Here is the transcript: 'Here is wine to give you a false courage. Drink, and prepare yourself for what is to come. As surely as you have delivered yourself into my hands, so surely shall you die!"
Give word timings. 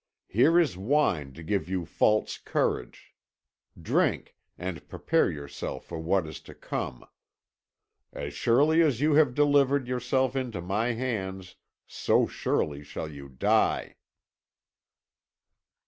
'Here 0.25 0.59
is 0.59 0.77
wine 0.79 1.31
to 1.33 1.43
give 1.43 1.69
you 1.69 1.83
a 1.83 1.85
false 1.85 2.39
courage. 2.39 3.13
Drink, 3.79 4.35
and 4.57 4.89
prepare 4.89 5.29
yourself 5.29 5.85
for 5.85 5.99
what 5.99 6.25
is 6.25 6.39
to 6.41 6.55
come. 6.55 7.07
As 8.11 8.33
surely 8.33 8.81
as 8.81 8.99
you 8.99 9.13
have 9.13 9.35
delivered 9.35 9.87
yourself 9.87 10.35
into 10.35 10.59
my 10.59 10.93
hands, 10.93 11.55
so 11.85 12.25
surely 12.25 12.83
shall 12.83 13.09
you 13.11 13.29
die!" 13.29 13.97